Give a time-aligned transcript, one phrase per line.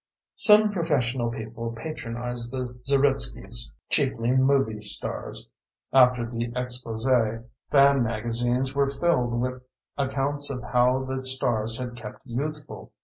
[0.37, 5.47] Some professional people patronized the Zeritskys, chiefly movie stars.
[5.93, 7.07] After the expose,
[7.69, 9.61] fan magazines were filled with
[9.99, 12.91] accounts of how the stars had kept youthful.